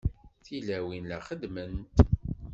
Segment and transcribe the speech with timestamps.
[0.43, 1.79] Tilawin la xeddment.